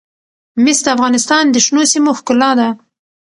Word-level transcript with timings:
مس 0.63 0.79
د 0.85 0.87
افغانستان 0.95 1.43
د 1.49 1.55
شنو 1.65 1.83
سیمو 1.91 2.11
ښکلا 2.19 2.51
ده. 2.59 2.69